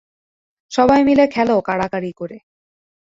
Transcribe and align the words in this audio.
সবাই 0.71 1.01
মিলে 1.03 1.25
খেল 1.27 1.49
কাড়াকাড়ি 1.61 2.11
করে। 2.11 2.37